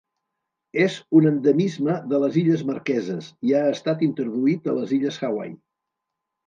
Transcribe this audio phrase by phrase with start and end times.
[0.85, 5.59] És un endemisme de les Illes Marqueses i ha estat introduït a les Illes Hawaii.